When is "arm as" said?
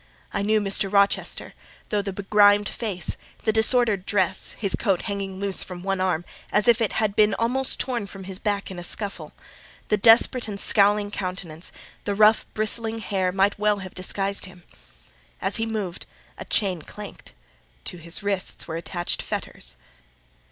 6.01-6.67